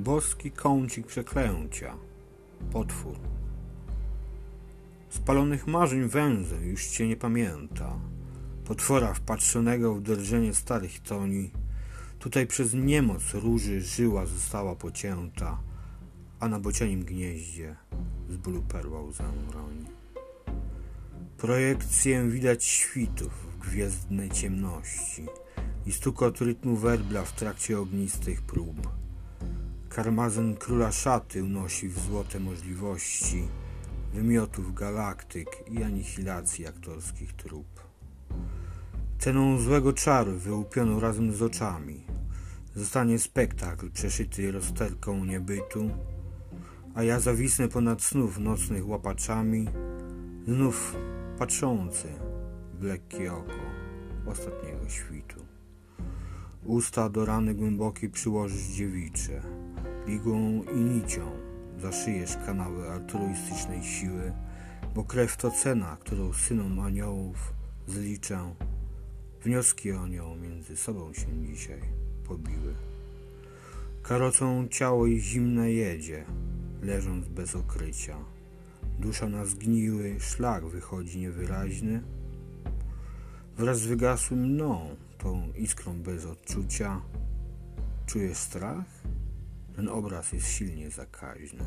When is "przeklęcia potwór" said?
1.06-3.16